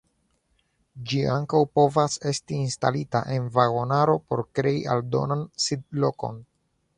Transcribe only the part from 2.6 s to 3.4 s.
instalita